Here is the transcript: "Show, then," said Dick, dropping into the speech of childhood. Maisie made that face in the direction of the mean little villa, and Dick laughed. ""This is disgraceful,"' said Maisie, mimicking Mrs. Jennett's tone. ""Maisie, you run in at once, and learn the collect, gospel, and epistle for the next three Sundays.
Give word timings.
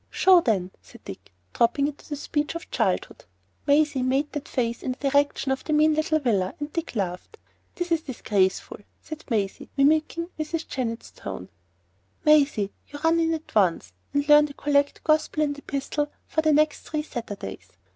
"Show, 0.09 0.41
then," 0.41 0.71
said 0.81 1.03
Dick, 1.05 1.31
dropping 1.53 1.85
into 1.87 2.09
the 2.09 2.15
speech 2.15 2.55
of 2.55 2.71
childhood. 2.71 3.25
Maisie 3.67 4.01
made 4.01 4.31
that 4.31 4.47
face 4.47 4.81
in 4.81 4.93
the 4.93 5.09
direction 5.11 5.51
of 5.51 5.63
the 5.63 5.73
mean 5.73 5.93
little 5.93 6.17
villa, 6.17 6.55
and 6.59 6.73
Dick 6.73 6.95
laughed. 6.95 7.37
""This 7.75 7.91
is 7.91 8.01
disgraceful,"' 8.01 8.79
said 8.99 9.23
Maisie, 9.29 9.69
mimicking 9.77 10.29
Mrs. 10.39 10.67
Jennett's 10.67 11.11
tone. 11.11 11.49
""Maisie, 12.25 12.71
you 12.87 12.97
run 13.03 13.19
in 13.19 13.35
at 13.35 13.53
once, 13.53 13.93
and 14.11 14.27
learn 14.27 14.47
the 14.47 14.55
collect, 14.55 15.03
gospel, 15.03 15.43
and 15.43 15.55
epistle 15.59 16.11
for 16.27 16.41
the 16.41 16.51
next 16.51 16.81
three 16.89 17.03
Sundays. 17.03 17.69